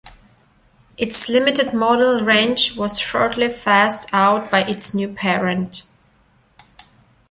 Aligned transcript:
Its 0.97 1.29
limited 1.29 1.75
model 1.75 2.21
range 2.25 2.75
was 2.75 2.97
shortly 2.97 3.49
phased 3.49 4.07
out 4.11 4.49
by 4.49 4.61
its 4.63 4.95
new 4.95 5.13
parent. 5.13 5.83